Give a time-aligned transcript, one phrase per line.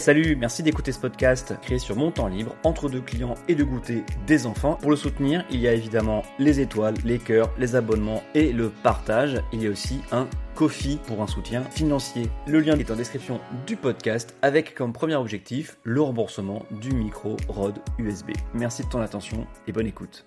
[0.00, 3.62] Salut, merci d'écouter ce podcast créé sur mon temps libre, entre deux clients et de
[3.62, 4.78] goûter des enfants.
[4.80, 8.70] Pour le soutenir, il y a évidemment les étoiles, les cœurs, les abonnements et le
[8.70, 9.42] partage.
[9.52, 12.30] Il y a aussi un Kofi pour un soutien financier.
[12.46, 17.36] Le lien est en description du podcast avec comme premier objectif le remboursement du micro
[17.48, 18.30] ROD USB.
[18.54, 20.24] Merci de ton attention et bonne écoute.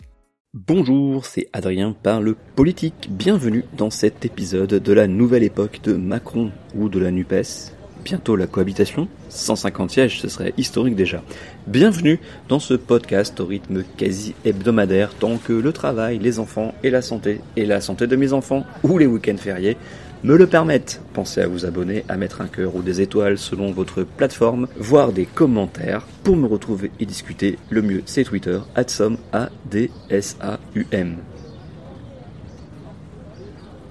[0.54, 3.10] Bonjour, c'est Adrien Parle Politique.
[3.10, 7.74] Bienvenue dans cet épisode de la nouvelle époque de Macron ou de la NUPES
[8.04, 9.08] bientôt la cohabitation.
[9.30, 11.24] 150 sièges, ce serait historique déjà.
[11.68, 16.90] Bienvenue dans ce podcast au rythme quasi hebdomadaire tant que le travail, les enfants et
[16.90, 19.78] la santé, et la santé de mes enfants, ou les week-ends fériés,
[20.24, 21.02] me le permettent.
[21.14, 25.12] Pensez à vous abonner, à mettre un cœur ou des étoiles selon votre plateforme, voire
[25.12, 26.06] des commentaires.
[26.24, 31.18] Pour me retrouver et discuter, le mieux c'est Twitter, adsom, A-D-S-A-U-M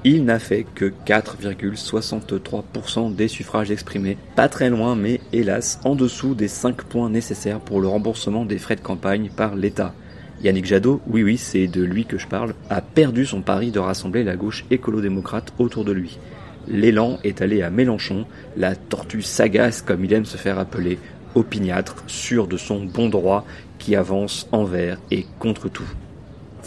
[0.05, 4.19] il n'a fait que 4,63% des suffrages exprimés.
[4.34, 8.59] Pas très loin, mais hélas, en dessous des 5 points nécessaires pour le remboursement des
[8.59, 9.95] frais de campagne par l'État.
[10.43, 13.79] Yannick Jadot, oui oui, c'est de lui que je parle, a perdu son pari de
[13.79, 16.18] rassembler la gauche écolo-démocrate autour de lui.
[16.66, 20.99] L'élan est allé à Mélenchon, la tortue sagace comme il aime se faire appeler,
[21.37, 23.46] opiniâtre, sûr de son bon droit,
[23.79, 25.88] qui avance envers et contre tout.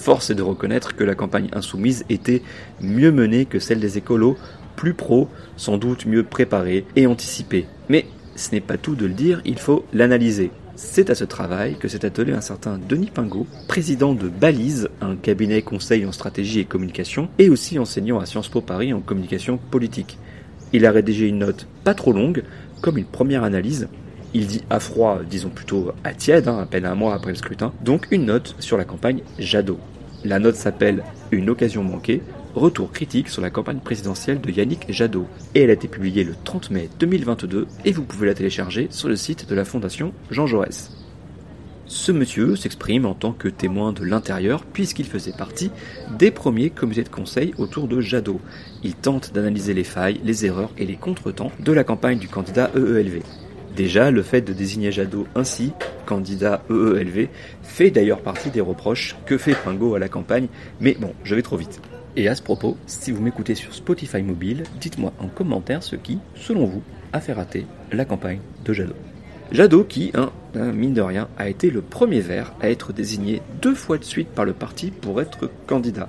[0.05, 2.43] Force est de reconnaître que la campagne insoumise était
[2.79, 4.37] mieux menée que celle des écolos,
[4.75, 7.65] plus pro, sans doute mieux préparée et anticipée.
[7.89, 10.51] Mais ce n'est pas tout de le dire, il faut l'analyser.
[10.75, 15.15] C'est à ce travail que s'est attelé un certain Denis Pingot, président de Balise, un
[15.15, 19.57] cabinet conseil en stratégie et communication, et aussi enseignant à Sciences Po Paris en communication
[19.57, 20.19] politique.
[20.71, 22.43] Il a rédigé une note pas trop longue,
[22.81, 23.87] comme une première analyse.
[24.35, 27.37] Il dit à froid, disons plutôt à tiède, hein, à peine un mois après le
[27.37, 29.79] scrutin, donc une note sur la campagne Jadot.
[30.25, 32.23] La note s'appelle Une occasion manquée,
[32.55, 35.27] retour critique sur la campagne présidentielle de Yannick Jadot.
[35.53, 39.07] Et elle a été publiée le 30 mai 2022 et vous pouvez la télécharger sur
[39.07, 40.89] le site de la Fondation Jean Jaurès.
[41.85, 45.69] Ce monsieur s'exprime en tant que témoin de l'intérieur puisqu'il faisait partie
[46.17, 48.41] des premiers comités de conseil autour de Jadot.
[48.81, 52.71] Il tente d'analyser les failles, les erreurs et les contretemps de la campagne du candidat
[52.75, 53.21] EELV.
[53.75, 55.73] Déjà, le fait de désigner Jadot ainsi,
[56.05, 57.27] candidat EELV,
[57.61, 60.47] fait d'ailleurs partie des reproches que fait Pingo à la campagne,
[60.79, 61.81] mais bon, je vais trop vite.
[62.15, 66.19] Et à ce propos, si vous m'écoutez sur Spotify mobile, dites-moi en commentaire ce qui,
[66.35, 68.95] selon vous, a fait rater la campagne de Jadot.
[69.51, 73.41] Jadot qui, hein, hein, mine de rien, a été le premier vert à être désigné
[73.61, 76.07] deux fois de suite par le parti pour être candidat,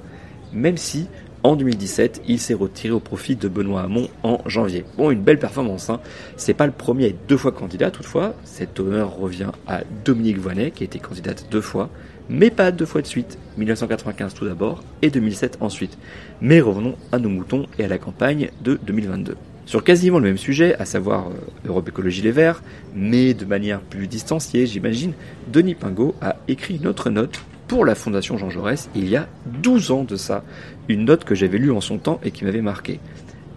[0.53, 1.09] même si
[1.47, 4.85] en 2017, il s'est retiré au profit de Benoît Hamon en janvier.
[4.97, 5.91] Bon, une belle performance.
[5.91, 6.01] Hein.
[6.37, 8.35] C'est pas le premier à être deux fois candidat, toutefois.
[8.43, 11.89] Cet honneur revient à Dominique Voynet, qui a été candidate deux fois,
[12.29, 13.39] mais pas deux fois de suite.
[13.59, 15.97] 1995 tout d'abord et 2007 ensuite.
[16.41, 19.37] Mais revenons à nos moutons et à la campagne de 2022.
[19.67, 22.61] Sur quasiment le même sujet, à savoir euh, Europe Écologie Les Verts,
[22.93, 25.13] mais de manière plus distanciée, j'imagine,
[25.53, 29.29] Denis Pingot a écrit une autre note pour la Fondation Jean Jaurès il y a
[29.63, 30.45] 12 ans de ça,
[30.89, 33.01] une note que j'avais lue en son temps et qui m'avait marqué.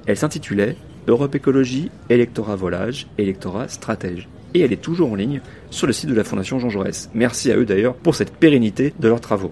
[0.05, 0.75] Elle s'intitulait
[1.07, 4.27] Europe écologie, électorat volage, électorat stratège.
[4.53, 7.09] Et elle est toujours en ligne sur le site de la Fondation Jean Jaurès.
[7.13, 9.51] Merci à eux d'ailleurs pour cette pérennité de leurs travaux.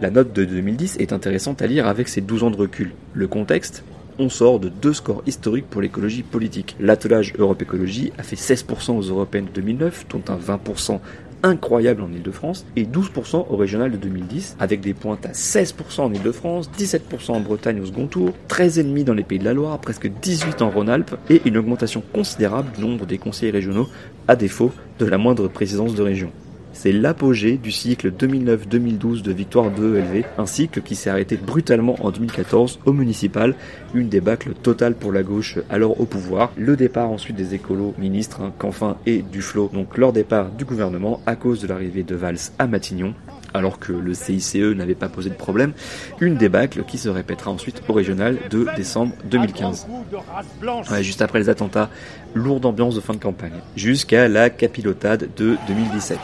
[0.00, 2.92] La note de 2010 est intéressante à lire avec ses 12 ans de recul.
[3.14, 3.82] Le contexte,
[4.18, 6.76] on sort de deux scores historiques pour l'écologie politique.
[6.80, 11.00] L'attelage Europe Écologie a fait 16% aux européennes de 2009, dont un 20%
[11.46, 16.12] incroyable en Ile-de-France et 12% au régional de 2010 avec des pointes à 16% en
[16.12, 20.06] Ile-de-France, 17% en Bretagne au second tour, 13,5% dans les Pays de la Loire, presque
[20.06, 23.88] 18% en Rhône-Alpes et une augmentation considérable du nombre des conseillers régionaux
[24.28, 26.32] à défaut de la moindre présidence de région.
[26.78, 31.96] C'est l'apogée du cycle 2009-2012 de victoire de ELV, un cycle qui s'est arrêté brutalement
[32.00, 33.54] en 2014 au municipal,
[33.94, 38.42] une débâcle totale pour la gauche alors au pouvoir, le départ ensuite des écolos ministres,
[38.42, 42.52] hein, Canfin et Duflo, donc leur départ du gouvernement à cause de l'arrivée de Valls
[42.58, 43.14] à Matignon,
[43.54, 45.72] alors que le CICE n'avait pas posé de problème,
[46.20, 49.86] une débâcle qui se répétera ensuite au régional de décembre 2015.
[51.00, 51.88] juste après les attentats,
[52.34, 56.18] lourde ambiance de fin de campagne, jusqu'à la capilotade de 2017.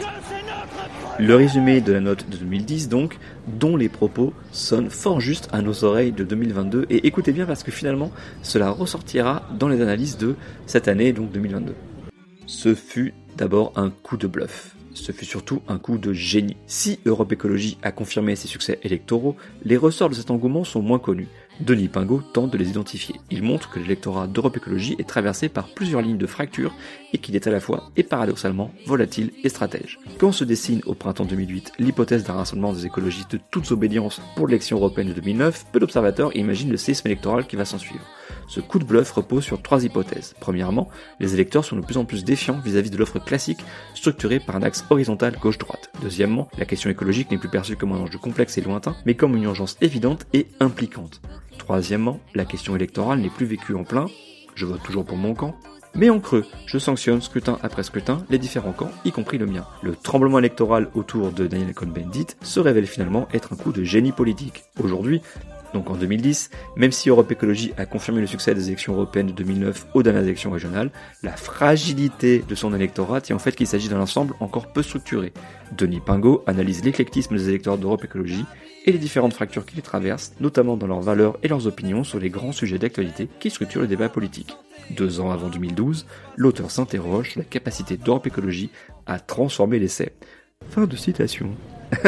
[1.19, 5.61] Le résumé de la note de 2010 donc, dont les propos sonnent fort juste à
[5.61, 8.11] nos oreilles de 2022, et écoutez bien parce que finalement
[8.43, 10.37] cela ressortira dans les analyses de
[10.67, 11.75] cette année, donc 2022.
[12.47, 14.75] Ce fut d'abord un coup de bluff.
[14.95, 16.57] Ce fut surtout un coup de génie.
[16.67, 20.99] Si Europe Écologie a confirmé ses succès électoraux, les ressorts de cet engouement sont moins
[20.99, 21.29] connus.
[21.61, 23.15] Denis Pingot tente de les identifier.
[23.31, 26.75] Il montre que l'électorat d'Europe Écologie est traversé par plusieurs lignes de fracture
[27.13, 29.99] et qu'il est à la fois et paradoxalement volatile et stratège.
[30.19, 34.47] Quand se dessine au printemps 2008 l'hypothèse d'un rassemblement des écologistes de toutes obédiences pour
[34.47, 38.05] l'élection européenne de 2009, peu d'observateurs imaginent le séisme électoral qui va s'en suivre.
[38.49, 40.35] Ce coup de bluff repose sur trois hypothèses.
[40.41, 40.89] Premièrement,
[41.21, 43.65] les électeurs sont de plus en plus défiants vis-à-vis de l'offre classique
[43.95, 45.91] structurée par un axe horizontal gauche-droite.
[46.03, 49.37] Deuxièmement, la question écologique n'est plus perçue comme un enjeu complexe et lointain, mais comme
[49.37, 51.21] une urgence évidente et impliquante.
[51.59, 54.07] Troisièmement, la question électorale n'est plus vécue en plein,
[54.55, 55.55] je vote toujours pour mon camp,
[55.95, 59.67] mais en creux, je sanctionne scrutin après scrutin les différents camps, y compris le mien.
[59.83, 64.13] Le tremblement électoral autour de Daniel Cohn-Bendit se révèle finalement être un coup de génie
[64.13, 64.65] politique.
[64.83, 65.21] Aujourd'hui,
[65.73, 69.33] donc en 2010, même si Europe Écologie a confirmé le succès des élections européennes de
[69.33, 70.91] 2009 aux dernières élections régionales,
[71.23, 75.33] la fragilité de son électorat tient en fait qu'il s'agit d'un ensemble encore peu structuré.
[75.77, 78.45] Denis Pingot analyse l'éclectisme des électeurs d'Europe Écologie
[78.85, 82.19] et les différentes fractures qui les traversent, notamment dans leurs valeurs et leurs opinions sur
[82.19, 84.57] les grands sujets d'actualité qui structurent le débat politique.
[84.97, 86.07] Deux ans avant 2012,
[86.37, 88.71] l'auteur s'interroge sur la capacité d'Europe Écologie
[89.07, 90.13] à transformer l'essai.
[90.71, 91.51] Fin de citation.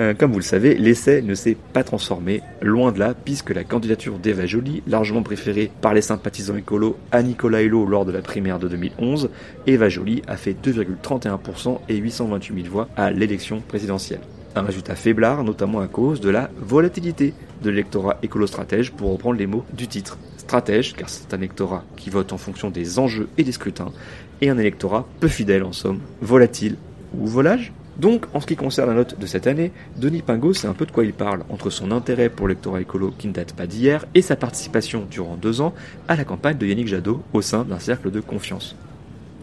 [0.00, 3.64] Euh, comme vous le savez, l'essai ne s'est pas transformé, loin de là, puisque la
[3.64, 8.20] candidature d'Eva Joly, largement préférée par les sympathisants écolos à Nicolas Hulot lors de la
[8.20, 9.30] primaire de 2011,
[9.66, 14.20] Eva Joly a fait 2,31% et 828 000 voix à l'élection présidentielle.
[14.54, 19.46] Un résultat faiblard, notamment à cause de la volatilité de l'électorat écolo-stratège, pour reprendre les
[19.46, 20.18] mots du titre.
[20.46, 23.90] Stratège, car c'est un électorat qui vote en fonction des enjeux et des scrutins,
[24.40, 26.76] et un électorat peu fidèle en somme, volatile
[27.18, 30.68] ou volage donc, en ce qui concerne la note de cette année, Denis Pingot sait
[30.68, 33.54] un peu de quoi il parle, entre son intérêt pour l'électorat écolo qui ne date
[33.54, 35.72] pas d'hier et sa participation durant deux ans
[36.06, 38.76] à la campagne de Yannick Jadot au sein d'un cercle de confiance.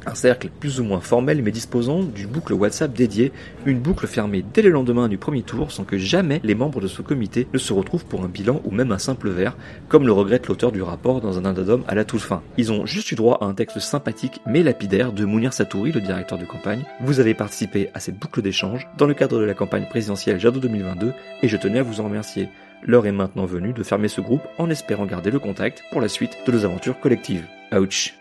[0.06, 3.32] Un cercle plus ou moins formel mais disposant d'une boucle WhatsApp dédiée,
[3.66, 6.88] une boucle fermée dès le lendemain du premier tour sans que jamais les membres de
[6.88, 9.56] ce comité ne se retrouvent pour un bilan ou même un simple verre,
[9.88, 12.42] comme le regrette l'auteur du rapport dans un addendum à la toute fin.
[12.58, 16.02] Ils ont juste eu droit à un texte sympathique mais lapidaire de Mounir Satouri, le
[16.02, 16.84] directeur de campagne.
[17.02, 20.60] Vous avez participé à cette boucle d'échange dans le cadre de la campagne présidentielle Jadot
[20.60, 22.50] 2022 et je tenais à vous en remercier.
[22.86, 26.10] L'heure est maintenant venue de fermer ce groupe en espérant garder le contact pour la
[26.10, 27.46] suite de nos aventures collectives.
[27.72, 28.14] Ouch.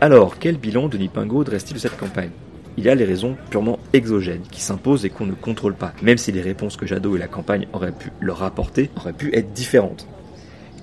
[0.00, 2.30] Alors, quel bilan Denis Pingot dresse-t-il de cette campagne?
[2.78, 6.32] Il a les raisons purement exogènes qui s'imposent et qu'on ne contrôle pas, même si
[6.32, 10.06] les réponses que Jadot et la campagne auraient pu leur apporter auraient pu être différentes.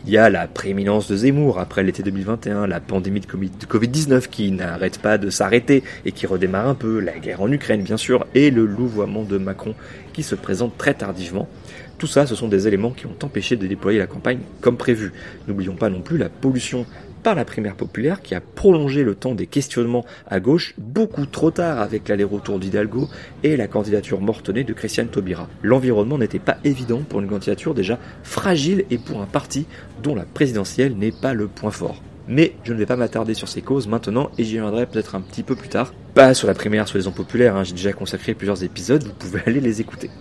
[0.05, 4.49] Il y a la prééminence de Zemmour après l'été 2021, la pandémie de Covid-19 qui
[4.51, 8.25] n'arrête pas de s'arrêter et qui redémarre un peu, la guerre en Ukraine bien sûr,
[8.33, 9.75] et le louvoiement de Macron
[10.13, 11.49] qui se présente très tardivement.
[11.97, 15.11] Tout ça, ce sont des éléments qui ont empêché de déployer la campagne comme prévu.
[15.49, 16.85] N'oublions pas non plus la pollution
[17.23, 21.51] par la primaire populaire qui a prolongé le temps des questionnements à gauche beaucoup trop
[21.51, 23.07] tard avec l'aller-retour d'Hidalgo
[23.43, 25.47] et la candidature mortonnée de Christiane Taubira.
[25.63, 29.65] L'environnement n'était pas évident pour une candidature déjà fragile et pour un parti
[30.03, 32.01] dont la présidentielle n'est pas le point fort.
[32.27, 35.21] Mais je ne vais pas m'attarder sur ces causes maintenant et j'y reviendrai peut-être un
[35.21, 35.93] petit peu plus tard.
[36.13, 39.13] Pas sur la primaire, sur les ondes populaires, hein, j'ai déjà consacré plusieurs épisodes, vous
[39.13, 40.11] pouvez aller les écouter.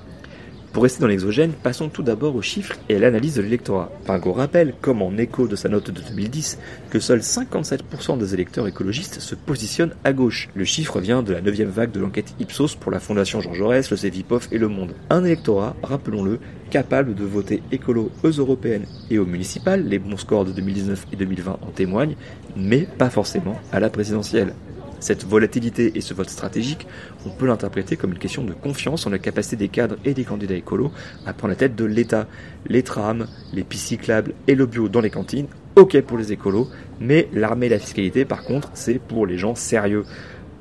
[0.73, 3.91] Pour rester dans l'exogène, passons tout d'abord aux chiffres et à l'analyse de l'électorat.
[4.05, 6.59] Pingot rappelle, comme en écho de sa note de 2010,
[6.91, 10.49] que seuls 57% des électeurs écologistes se positionnent à gauche.
[10.55, 13.91] Le chiffre vient de la 9 vague de l'enquête Ipsos pour la Fondation Jean Jaurès,
[13.91, 14.93] le Cevipof et Le Monde.
[15.09, 16.39] Un électorat, rappelons-le,
[16.71, 21.17] capable de voter écolo aux européennes et aux municipales, les bons scores de 2019 et
[21.17, 22.17] 2020 en témoignent,
[22.57, 24.53] mais pas forcément à la présidentielle.
[25.01, 26.87] Cette volatilité et ce vote stratégique,
[27.25, 30.25] on peut l'interpréter comme une question de confiance en la capacité des cadres et des
[30.25, 30.91] candidats écolos
[31.27, 32.27] à prendre la tête de l'État.
[32.67, 35.47] Les trams, les pistes cyclables et le bio dans les cantines,
[35.77, 36.69] ok pour les écolos,
[37.01, 40.05] mais l'armée et la fiscalité, par contre, c'est pour les gens sérieux.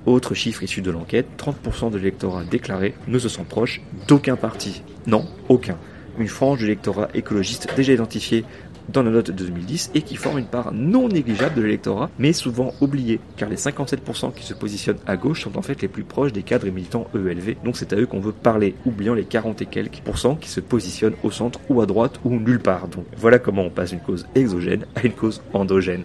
[0.05, 4.83] Autre chiffre issu de l'enquête, 30% de l'électorat déclaré ne se sent proche d'aucun parti.
[5.05, 5.77] Non, aucun.
[6.19, 8.45] Une frange de l'électorat écologiste déjà identifiée
[8.89, 12.33] dans la note de 2010 et qui forment une part non négligeable de l'électorat, mais
[12.33, 16.03] souvent oubliée, car les 57% qui se positionnent à gauche sont en fait les plus
[16.03, 19.25] proches des cadres et militants ELV, donc c'est à eux qu'on veut parler, oubliant les
[19.25, 22.87] 40 et quelques pourcents qui se positionnent au centre ou à droite ou nulle part.
[22.87, 26.03] Donc voilà comment on passe d'une cause exogène à une cause endogène.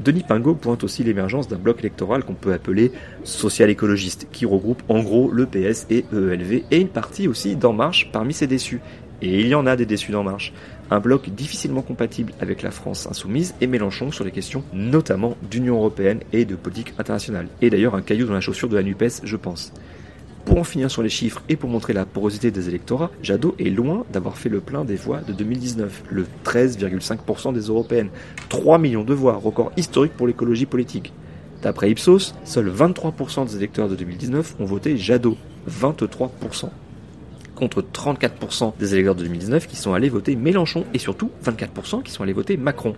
[0.00, 5.02] Denis Pingot pointe aussi l'émergence d'un bloc électoral qu'on peut appeler social-écologiste, qui regroupe en
[5.02, 8.80] gros le PS et ELV, et une partie aussi d'En Marche parmi ces déçus.
[9.22, 10.52] Et il y en a des déçus d'En Marche
[10.90, 15.76] un bloc difficilement compatible avec la France insoumise et Mélenchon sur les questions notamment d'Union
[15.76, 17.48] européenne et de politique internationale.
[17.62, 19.72] Et d'ailleurs un caillou dans la chaussure de la NUPES, je pense.
[20.44, 23.70] Pour en finir sur les chiffres et pour montrer la porosité des électorats, Jadot est
[23.70, 28.10] loin d'avoir fait le plein des voix de 2019, le 13,5% des européennes.
[28.50, 31.14] 3 millions de voix, record historique pour l'écologie politique.
[31.62, 35.38] D'après Ipsos, seuls 23% des électeurs de 2019 ont voté Jadot,
[35.70, 36.68] 23%
[37.54, 42.12] contre 34% des électeurs de 2019 qui sont allés voter Mélenchon et surtout 24% qui
[42.12, 42.94] sont allés voter Macron.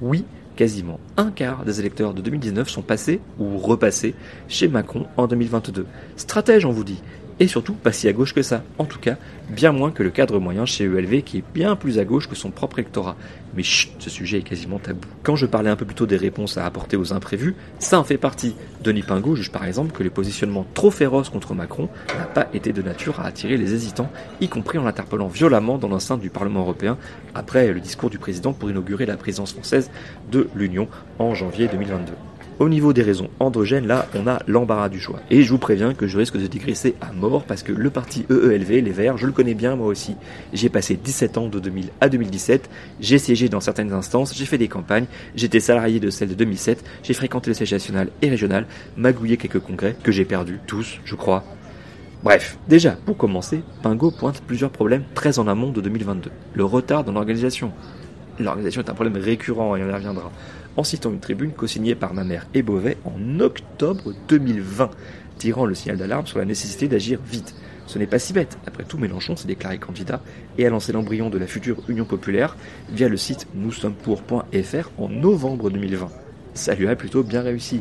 [0.00, 0.24] Oui,
[0.56, 4.14] quasiment un quart des électeurs de 2019 sont passés ou repassés
[4.48, 5.86] chez Macron en 2022.
[6.16, 7.00] Stratège, on vous dit
[7.40, 9.16] et surtout pas si à gauche que ça, en tout cas
[9.48, 12.34] bien moins que le cadre moyen chez ELV qui est bien plus à gauche que
[12.34, 13.16] son propre électorat.
[13.54, 15.08] Mais chut, ce sujet est quasiment tabou.
[15.22, 18.04] Quand je parlais un peu plus tôt des réponses à apporter aux imprévus, ça en
[18.04, 18.54] fait partie.
[18.82, 22.72] Denis Pingot juge par exemple que les positionnements trop féroces contre Macron n'ont pas été
[22.72, 26.60] de nature à attirer les hésitants, y compris en l'interpellant violemment dans l'enceinte du Parlement
[26.60, 26.98] européen
[27.34, 29.90] après le discours du président pour inaugurer la présidence française
[30.30, 32.12] de l'Union en janvier 2022.
[32.58, 35.20] Au niveau des raisons endogènes, là, on a l'embarras du choix.
[35.30, 38.26] Et je vous préviens que je risque de digresser à mort parce que le parti
[38.28, 40.16] EELV, les Verts, je le connais bien moi aussi.
[40.52, 44.58] J'ai passé 17 ans de 2000 à 2017, j'ai siégé dans certaines instances, j'ai fait
[44.58, 48.66] des campagnes, j'étais salarié de celle de 2007, j'ai fréquenté le siège national et régional,
[48.96, 51.44] magouillé quelques congrès que j'ai perdus, tous, je crois.
[52.24, 56.30] Bref, déjà, pour commencer, Pingo pointe plusieurs problèmes très en amont de 2022.
[56.54, 57.70] Le retard dans l'organisation.
[58.40, 60.32] L'organisation est un problème récurrent et on y reviendra
[60.78, 64.90] en citant une tribune co-signée par ma mère et Beauvais en octobre 2020,
[65.36, 67.56] tirant le signal d'alarme sur la nécessité d'agir vite.
[67.88, 68.58] Ce n'est pas si bête.
[68.64, 70.22] Après tout, Mélenchon s'est déclaré candidat
[70.56, 72.56] et a lancé l'embryon de la future Union populaire
[72.90, 76.10] via le site nous-sommes-pour.fr en novembre 2020.
[76.54, 77.80] Ça lui a plutôt bien réussi.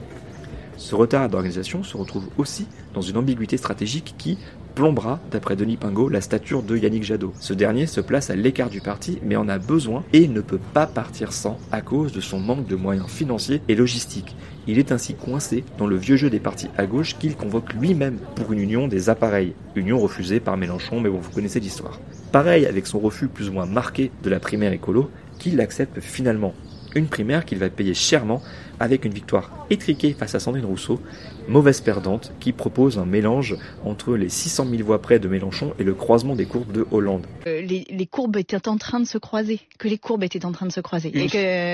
[0.78, 4.40] Ce retard d'organisation se retrouve aussi dans une ambiguïté stratégique qui,
[4.78, 7.34] plombera, d'après Denis Pingot, la stature de Yannick Jadot.
[7.40, 10.60] Ce dernier se place à l'écart du parti, mais en a besoin et ne peut
[10.72, 14.36] pas partir sans à cause de son manque de moyens financiers et logistiques.
[14.68, 18.20] Il est ainsi coincé dans le vieux jeu des partis à gauche qu'il convoque lui-même
[18.36, 19.56] pour une union des appareils.
[19.76, 22.00] Union refusée par Mélenchon, mais bon, vous connaissez l'histoire.
[22.32, 26.54] Pareil avec son refus plus ou moins marqué de la primaire écolo, qu'il accepte finalement.
[26.96, 28.42] Une primaire qu'il va payer chèrement
[28.80, 31.02] avec une victoire étriquée face à Sandrine Rousseau,
[31.48, 35.84] mauvaise perdante, qui propose un mélange entre les 600 000 voix près de Mélenchon et
[35.84, 37.26] le croisement des courbes de Hollande.
[37.48, 40.66] Euh, les, courbes étaient en train de se croiser, que les courbes étaient en train
[40.66, 41.12] de se croiser.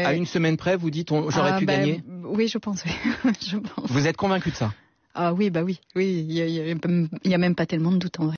[0.05, 2.83] À une semaine près, vous dites j'aurais ah, pu bah, gagner Oui, je pense,
[3.47, 3.89] je pense.
[3.89, 4.73] Vous êtes convaincu de ça?
[5.15, 8.35] Ah oui, bah oui, oui, il n'y a, même pas tellement de doute en vrai.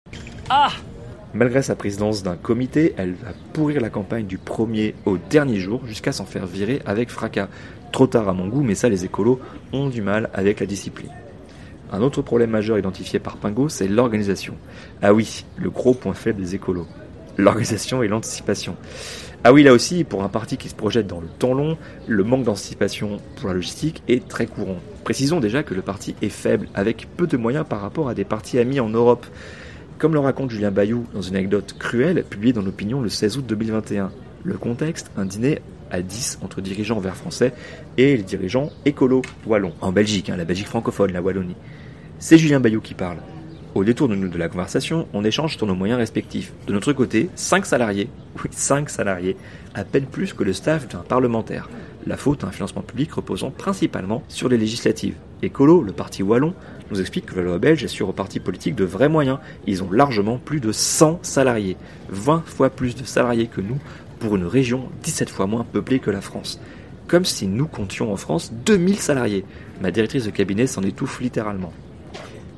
[0.49, 0.71] Ah
[1.35, 5.81] Malgré sa présidence d'un comité, elle va pourrir la campagne du premier au dernier jour
[5.85, 7.49] jusqu'à s'en faire virer avec fracas.
[7.91, 9.41] Trop tard à mon goût, mais ça les écolos
[9.73, 11.11] ont du mal avec la discipline.
[11.91, 14.55] Un autre problème majeur identifié par Pingo, c'est l'organisation.
[15.01, 16.87] Ah oui, le gros point faible des écolos.
[17.37, 18.77] L'organisation et l'anticipation.
[19.43, 21.77] Ah oui, là aussi, pour un parti qui se projette dans le temps long,
[22.07, 24.77] le manque d'anticipation pour la logistique est très courant.
[25.03, 28.23] Précisons déjà que le parti est faible, avec peu de moyens par rapport à des
[28.23, 29.25] partis amis en Europe.
[29.97, 33.45] Comme le raconte Julien Bayou dans une anecdote cruelle publiée dans l'opinion le 16 août
[33.47, 34.11] 2021.
[34.43, 37.53] Le contexte, un dîner à 10 entre dirigeants verts français
[37.97, 39.73] et les dirigeants écolos wallons.
[39.79, 41.55] En Belgique, hein, la Belgique francophone, la Wallonie.
[42.19, 43.19] C'est Julien Bayou qui parle.
[43.73, 46.51] Au détour de, de la conversation, on échange sur nos moyens respectifs.
[46.67, 48.09] De notre côté, 5 salariés,
[48.43, 49.37] oui 5 salariés,
[49.73, 51.69] à peine plus que le staff d'un parlementaire.
[52.07, 55.15] La faute à un financement public reposant principalement sur les législatives.
[55.41, 56.53] Écolo, le parti wallon,
[56.91, 59.39] nous explique que la loi belge assure aux partis politiques de vrais moyens.
[59.65, 61.77] Ils ont largement plus de 100 salariés,
[62.09, 63.79] 20 fois plus de salariés que nous
[64.19, 66.59] pour une région 17 fois moins peuplée que la France.
[67.07, 69.43] Comme si nous comptions en France 2000 salariés.
[69.81, 71.73] Ma directrice de cabinet s'en étouffe littéralement.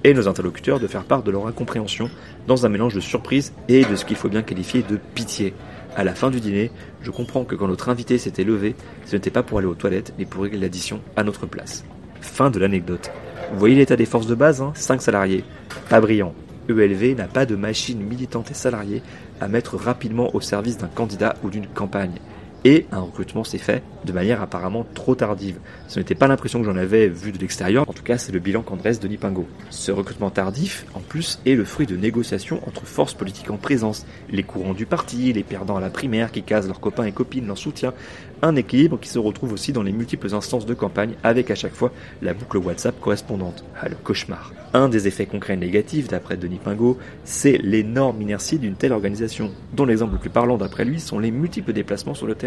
[0.04, 2.10] Et nos interlocuteurs de faire part de leur incompréhension
[2.48, 5.54] dans un mélange de surprise et de ce qu'il faut bien qualifier de pitié.
[5.98, 6.70] À la fin du dîner,
[7.02, 8.76] je comprends que quand notre invité s'était levé,
[9.08, 11.84] ce n'était pas pour aller aux toilettes, mais pour régler l'addition à notre place.
[12.22, 13.10] Fin de l'anecdote.
[13.52, 14.74] Vous voyez l'état des forces de base, hein?
[14.76, 15.44] 5 salariés.
[15.90, 16.36] Pas brillant.
[16.70, 19.02] ELV n'a pas de machine militante et salariée
[19.42, 22.20] à mettre rapidement au service d'un candidat ou d'une campagne.
[22.66, 25.60] Et un recrutement s'est fait de manière apparemment trop tardive.
[25.88, 28.40] Ce n'était pas l'impression que j'en avais vu de l'extérieur, en tout cas c'est le
[28.40, 29.48] bilan qu'en dresse Denis Pingot.
[29.70, 34.06] Ce recrutement tardif, en plus, est le fruit de négociations entre forces politiques en présence,
[34.30, 37.48] les courants du parti, les perdants à la primaire qui casent leurs copains et copines,
[37.48, 37.94] leur soutien,
[38.42, 41.76] un équilibre qui se retrouve aussi dans les multiples instances de campagne avec à chaque
[41.76, 43.64] fois la boucle WhatsApp correspondante.
[43.80, 44.54] Ah le cauchemar.
[44.74, 49.86] Un des effets concrets négatifs d'après Denis Pingot, c'est l'énorme inertie d'une telle organisation, dont
[49.86, 52.47] l'exemple le plus parlant d'après lui sont les multiples déplacements sur le terrain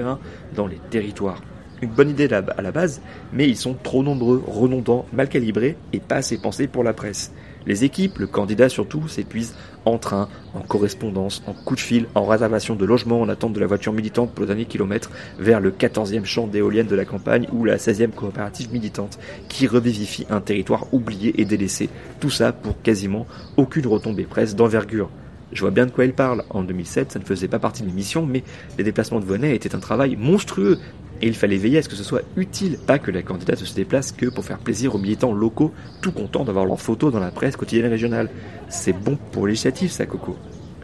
[0.55, 1.41] dans les territoires
[1.83, 3.01] une bonne idée à la base,
[3.33, 7.33] mais ils sont trop nombreux, redondants, mal calibrés et pas assez pensés pour la presse.
[7.67, 9.55] Les équipes, le candidat surtout, s'épuisent
[9.85, 13.61] en train, en correspondance, en coup de fil, en réservation de logement, en attente de
[13.61, 17.49] la voiture militante pour le dernier kilomètre vers le 14e champ d'éoliennes de la campagne
[17.53, 21.91] ou la 16e coopérative militante qui revivifie un territoire oublié et délaissé.
[22.19, 23.27] Tout ça pour quasiment
[23.59, 25.11] aucune retombée presse d'envergure.
[25.53, 26.45] Je vois bien de quoi il parle.
[26.51, 28.45] En 2007, ça ne faisait pas partie de l'émission, mais
[28.79, 30.79] les déplacements de Vonnet étaient un travail monstrueux
[31.23, 33.75] et il fallait veiller à ce que ce soit utile, pas que la candidate se
[33.75, 37.31] déplace que pour faire plaisir aux militants locaux, tout contents d'avoir leurs photos dans la
[37.31, 38.31] presse quotidienne régionale.
[38.69, 40.37] C'est bon pour l'initiative, ça, Coco.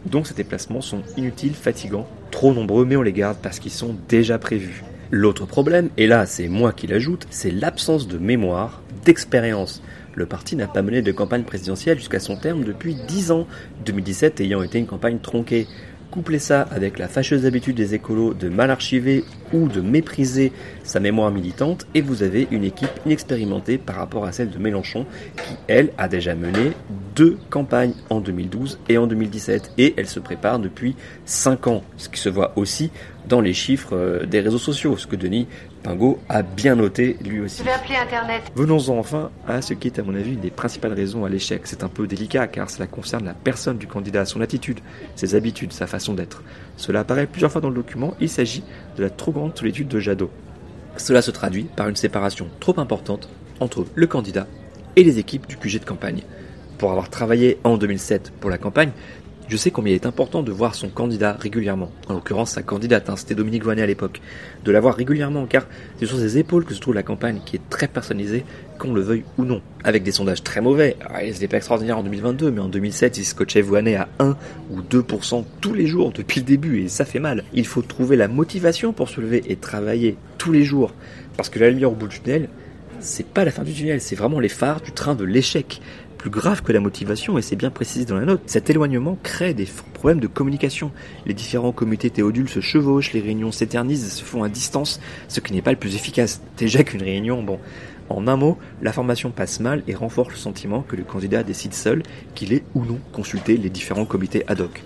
[0.04, 3.96] Donc ces déplacements sont inutiles, fatigants, trop nombreux, mais on les garde parce qu'ils sont
[4.08, 4.84] déjà prévus.
[5.10, 9.82] L'autre problème, et là c'est moi qui l'ajoute, c'est l'absence de mémoire, d'expérience.
[10.16, 13.46] Le parti n'a pas mené de campagne présidentielle jusqu'à son terme depuis 10 ans,
[13.84, 15.66] 2017 ayant été une campagne tronquée.
[16.10, 20.52] Couplez ça avec la fâcheuse habitude des écolos de mal archiver ou de mépriser
[20.84, 25.04] sa mémoire militante et vous avez une équipe inexpérimentée par rapport à celle de Mélenchon
[25.36, 26.72] qui, elle, a déjà mené
[27.14, 30.96] deux campagnes en 2012 et en 2017 et elle se prépare depuis
[31.26, 32.90] 5 ans, ce qui se voit aussi
[33.28, 35.48] dans les chiffres euh, des réseaux sociaux, ce que Denis
[35.86, 37.62] Pingot a bien noté lui aussi.
[37.62, 38.42] Internet.
[38.56, 41.60] Venons-en enfin à ce qui est à mon avis une des principales raisons à l'échec.
[41.62, 44.80] C'est un peu délicat car cela concerne la personne du candidat, son attitude,
[45.14, 46.42] ses habitudes, sa façon d'être.
[46.76, 48.64] Cela apparaît plusieurs fois dans le document, il s'agit
[48.96, 50.30] de la trop grande solitude de Jadot.
[50.96, 53.28] Cela se traduit par une séparation trop importante
[53.60, 54.48] entre le candidat
[54.96, 56.22] et les équipes du QG de campagne.
[56.78, 58.90] Pour avoir travaillé en 2007 pour la campagne,
[59.48, 61.92] je sais combien il est important de voir son candidat régulièrement.
[62.08, 64.20] En l'occurrence, sa candidate, hein, c'était Dominique Voynet à l'époque.
[64.64, 65.66] De la voir régulièrement, car
[65.98, 68.44] c'est sur ses épaules que se trouve la campagne, qui est très personnalisée,
[68.78, 69.62] qu'on le veuille ou non.
[69.84, 70.96] Avec des sondages très mauvais.
[71.00, 74.36] Alors, il n'était pas extraordinaire en 2022, mais en 2007, il scotchait Voynet à 1
[74.70, 77.44] ou 2% tous les jours depuis le début, et ça fait mal.
[77.52, 80.92] Il faut trouver la motivation pour se lever et travailler tous les jours.
[81.36, 82.48] Parce que la lumière au bout du tunnel,
[82.98, 85.80] c'est pas la fin du tunnel, c'est vraiment les phares du train de l'échec
[86.16, 88.42] plus grave que la motivation, et c'est bien précisé dans la note.
[88.46, 90.90] Cet éloignement crée des problèmes de communication.
[91.26, 95.52] Les différents comités théodules se chevauchent, les réunions s'éternisent se font à distance, ce qui
[95.52, 96.40] n'est pas le plus efficace.
[96.56, 97.58] Déjà qu'une réunion, bon.
[98.08, 101.74] En un mot, la formation passe mal et renforce le sentiment que le candidat décide
[101.74, 102.02] seul
[102.34, 104.82] qu'il est ou non consulté les différents comités ad hoc.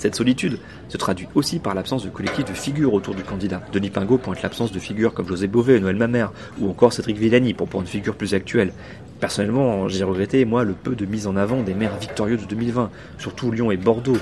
[0.00, 3.60] Cette solitude se traduit aussi par l'absence de collectif de figures autour du candidat.
[3.70, 7.52] Denis Pingot pointe l'absence de figures comme José Bové, Noël Mamère, ou encore Cédric Villani
[7.52, 8.72] pour prendre une figure plus actuelle.
[9.20, 12.90] Personnellement, j'ai regretté, moi, le peu de mise en avant des maires victorieux de 2020,
[13.18, 14.16] surtout Lyon et Bordeaux.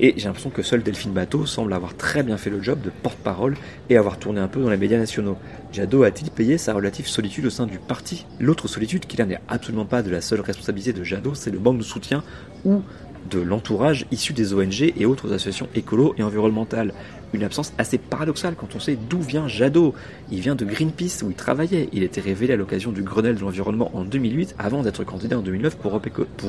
[0.00, 2.90] Et j'ai l'impression que seul Delphine Bateau semble avoir très bien fait le job de
[2.90, 3.54] porte-parole
[3.88, 5.36] et avoir tourné un peu dans les médias nationaux.
[5.72, 8.26] Jadot a-t-il payé sa relative solitude au sein du parti?
[8.40, 11.60] L'autre solitude qui là n'est absolument pas de la seule responsabilité de Jadot, c'est le
[11.60, 12.24] manque de soutien
[12.64, 12.82] ou
[13.28, 16.92] de l'entourage issu des ONG et autres associations écolo et environnementales.
[17.32, 19.94] Une absence assez paradoxale quand on sait d'où vient Jadot.
[20.30, 21.88] Il vient de Greenpeace où il travaillait.
[21.92, 25.42] Il était révélé à l'occasion du Grenelle de l'environnement en 2008 avant d'être candidat en
[25.42, 25.92] 2009 pour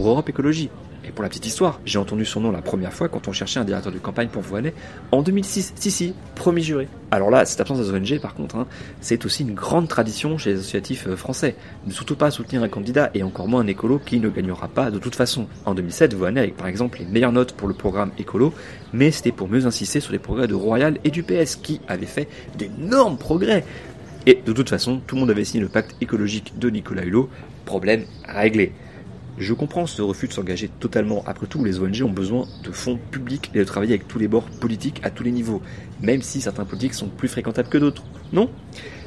[0.08, 0.70] Europe, Écologie.
[1.04, 3.60] Et pour la petite histoire, j'ai entendu son nom la première fois quand on cherchait
[3.60, 4.74] un directeur de campagne pour Voinet
[5.12, 5.74] en 2006.
[5.76, 6.88] Si, si, premier juré.
[7.10, 8.68] Alors là, cette absence des ONG, par contre, hein,
[9.02, 11.56] c'est aussi une grande tradition chez les associatifs euh, français.
[11.86, 14.92] Ne surtout pas soutenir un candidat et encore moins un écolo qui ne gagnera pas
[14.92, 15.48] de toute façon.
[15.66, 18.54] En 2007, Voinet avec par exemple les meilleures notes pour le programme écolo,
[18.94, 20.54] mais c'était pour mieux insister sur les progrès de
[21.04, 23.66] Et du PS qui avaient fait d'énormes progrès.
[24.26, 27.30] Et de toute façon, tout le monde avait signé le pacte écologique de Nicolas Hulot,
[27.66, 28.72] problème réglé.
[29.38, 31.24] Je comprends ce refus de s'engager totalement.
[31.26, 34.28] Après tout, les ONG ont besoin de fonds publics et de travailler avec tous les
[34.28, 35.62] bords politiques à tous les niveaux,
[36.02, 38.04] même si certains politiques sont plus fréquentables que d'autres.
[38.32, 38.50] Non?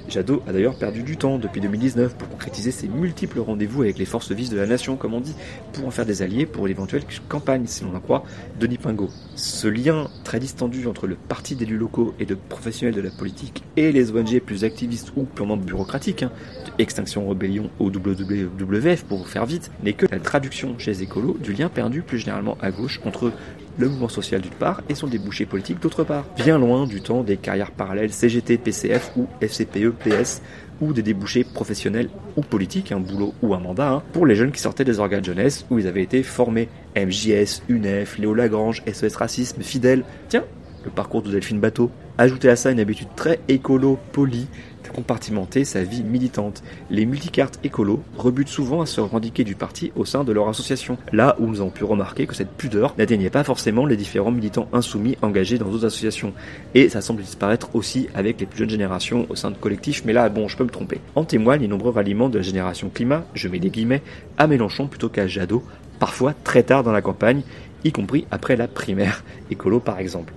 [0.09, 4.05] Jadot a d'ailleurs perdu du temps depuis 2019 pour concrétiser ses multiples rendez-vous avec les
[4.05, 5.35] forces vives de la nation, comme on dit,
[5.73, 8.25] pour en faire des alliés pour l'éventuelle campagne, si l'on en croit
[8.61, 9.11] Denis Pingot.
[9.35, 13.65] Ce lien très distendu entre le parti d'élus locaux et de professionnels de la politique
[13.77, 16.33] et les ONG plus activistes ou purement bureaucratiques, hein,
[16.79, 21.37] Extinction Rebellion au WWF pour vous faire vite, n'est que la traduction chez les écolos
[21.41, 23.33] du lien perdu plus généralement à gauche entre
[23.79, 26.25] le mouvement social d'une part et son débouché politique d'autre part.
[26.37, 30.43] Bien loin du temps des carrières parallèles CGT, PCF ou FCPE, PS
[30.81, 34.53] ou des débouchés professionnels ou politiques, un boulot ou un mandat, hein, pour les jeunes
[34.53, 36.69] qui sortaient des organes jeunesse où ils avaient été formés.
[36.97, 40.05] MJS, UNEF, Léo Lagrange, SOS Racisme, Fidèle.
[40.29, 40.45] Tiens,
[40.85, 41.91] le parcours de Delphine Bateau.
[42.19, 44.47] Ajoutez à ça une habitude très écolo, polie,
[44.95, 46.63] compartimenter sa vie militante.
[46.91, 50.97] Les multicartes écolos rebutent souvent à se revendiquer du parti au sein de leur association,
[51.13, 54.69] là où nous avons pu remarquer que cette pudeur n'atteignait pas forcément les différents militants
[54.73, 56.33] insoumis engagés dans d'autres associations.
[56.75, 60.13] Et ça semble disparaître aussi avec les plus jeunes générations au sein de collectifs, mais
[60.13, 61.01] là, bon, je peux me tromper.
[61.15, 64.03] En témoignent les nombreux ralliements de la génération climat, je mets des guillemets,
[64.39, 65.65] à Mélenchon plutôt qu'à Jadot,
[65.99, 67.43] parfois très tard dans la campagne,
[67.85, 70.33] y compris après la primaire écolo par exemple.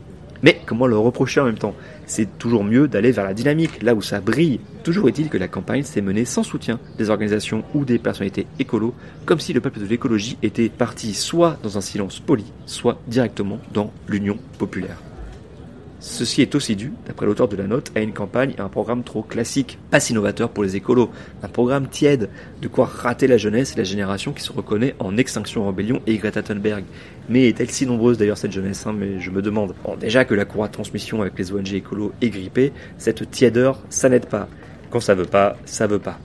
[0.68, 1.74] Comment le reprocher en même temps
[2.08, 4.60] C'est toujours mieux d'aller vers la dynamique, là où ça brille.
[4.84, 8.94] Toujours est-il que la campagne s'est menée sans soutien des organisations ou des personnalités écolos,
[9.26, 13.60] comme si le peuple de l'écologie était parti soit dans un silence poli, soit directement
[13.74, 14.98] dans l'union populaire.
[16.00, 19.04] Ceci est aussi dû, d'après l'auteur de la note, à une campagne et un programme
[19.04, 21.10] trop classique, pas si novateur pour les écolos,
[21.42, 22.30] un programme tiède,
[22.62, 26.18] de quoi rater la jeunesse et la génération qui se reconnaît en Extinction Rebellion et
[26.18, 26.84] Greta Thunberg.
[27.30, 29.74] Mais est-elle si nombreuse d'ailleurs cette jeunesse hein, Mais je me demande.
[29.84, 33.82] Bon, déjà que la courroie de transmission avec les ONG écolos est grippée, cette tièdeur,
[33.90, 34.48] ça n'aide pas.
[34.90, 36.20] Quand ça veut pas, ça veut pas.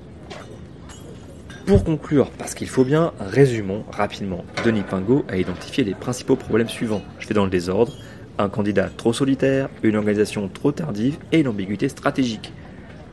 [1.66, 4.44] Pour conclure, parce qu'il faut bien, résumons rapidement.
[4.64, 7.02] Denis Pingot a identifié les principaux problèmes suivants.
[7.18, 7.92] Je fais dans le désordre
[8.38, 12.52] un candidat trop solitaire, une organisation trop tardive et une ambiguïté stratégique.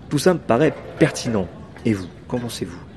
[0.10, 1.48] Tout ça me paraît pertinent.
[1.86, 2.89] Et vous, qu'en pensez-vous?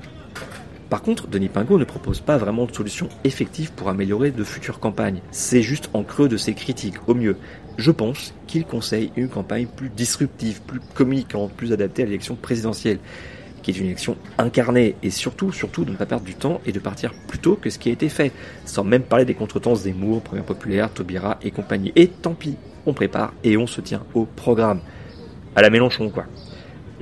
[0.89, 4.79] Par contre, Denis Pingot ne propose pas vraiment de solution effective pour améliorer de futures
[4.79, 5.21] campagnes.
[5.31, 7.37] C'est juste en creux de ses critiques, au mieux.
[7.77, 12.99] Je pense qu'il conseille une campagne plus disruptive, plus communicante, plus adaptée à l'élection présidentielle,
[13.63, 16.71] qui est une élection incarnée, et surtout, surtout de ne pas perdre du temps et
[16.71, 18.31] de partir plus tôt que ce qui a été fait,
[18.65, 21.91] sans même parler des contretemps Zemmour, Première Populaire, Taubira et compagnie.
[21.95, 24.81] Et tant pis, on prépare et on se tient au programme.
[25.55, 26.25] À la Mélenchon, quoi.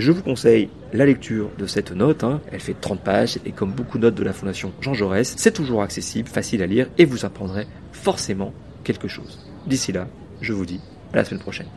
[0.02, 2.42] Je vous conseille la lecture de cette note, hein.
[2.52, 5.52] elle fait 30 pages et comme beaucoup de notes de la Fondation Jean Jaurès, c'est
[5.52, 8.52] toujours accessible, facile à lire et vous apprendrez forcément
[8.84, 9.46] quelque chose.
[9.68, 10.08] D'ici là,
[10.42, 10.80] je vous dis
[11.14, 11.68] à la semaine prochaine.